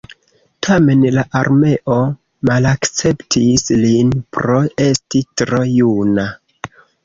[0.67, 1.97] Tamen la armeo
[2.51, 6.31] malakceptis lin pro esti tro juna.